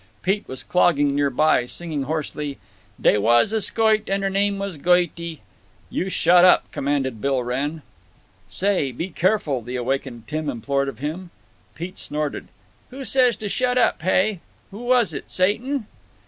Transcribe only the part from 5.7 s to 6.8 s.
"You shut up!"